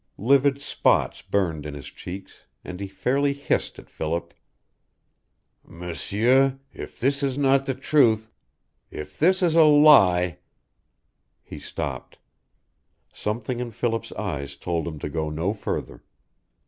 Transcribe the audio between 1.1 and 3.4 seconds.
burned in his cheeks, and he fairly